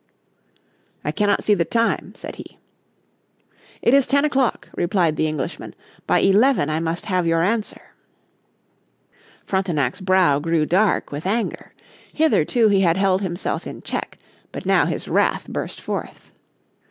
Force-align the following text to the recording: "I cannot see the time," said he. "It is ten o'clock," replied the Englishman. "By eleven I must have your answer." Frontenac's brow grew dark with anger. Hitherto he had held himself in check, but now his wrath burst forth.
"I 1.05 1.11
cannot 1.11 1.43
see 1.43 1.53
the 1.53 1.63
time," 1.63 2.13
said 2.15 2.37
he. 2.37 2.57
"It 3.83 3.93
is 3.93 4.07
ten 4.07 4.25
o'clock," 4.25 4.67
replied 4.75 5.15
the 5.15 5.27
Englishman. 5.27 5.75
"By 6.07 6.21
eleven 6.21 6.71
I 6.71 6.79
must 6.79 7.05
have 7.05 7.27
your 7.27 7.43
answer." 7.43 7.93
Frontenac's 9.45 10.01
brow 10.01 10.39
grew 10.39 10.65
dark 10.65 11.11
with 11.11 11.27
anger. 11.27 11.75
Hitherto 12.11 12.67
he 12.67 12.81
had 12.81 12.97
held 12.97 13.21
himself 13.21 13.67
in 13.67 13.83
check, 13.83 14.17
but 14.51 14.65
now 14.65 14.85
his 14.87 15.07
wrath 15.07 15.47
burst 15.47 15.79
forth. 15.79 16.31